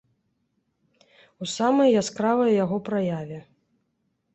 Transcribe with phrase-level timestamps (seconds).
[1.41, 3.39] У самай яскравай яго праяве.